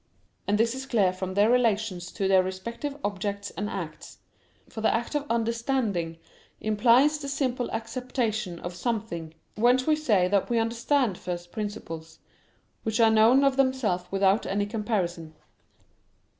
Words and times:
And 0.47 0.57
this 0.57 0.73
is 0.73 0.87
clear 0.87 1.13
from 1.13 1.35
their 1.35 1.51
relations 1.51 2.11
to 2.13 2.27
their 2.27 2.41
respective 2.41 2.97
objects 3.03 3.51
and 3.51 3.69
acts. 3.69 4.17
For 4.67 4.81
the 4.81 4.91
act 4.91 5.13
of 5.13 5.29
understanding 5.29 6.17
implies 6.59 7.19
the 7.19 7.27
simple 7.27 7.69
acceptation 7.71 8.57
of 8.61 8.73
something; 8.73 9.35
whence 9.53 9.85
we 9.85 9.95
say 9.95 10.27
that 10.27 10.49
we 10.49 10.57
understand 10.57 11.19
first 11.19 11.51
principles, 11.51 12.17
which 12.81 12.99
are 12.99 13.11
known 13.11 13.43
of 13.43 13.57
themselves 13.57 14.05
without 14.11 14.47
any 14.47 14.65
comparison. 14.65 15.35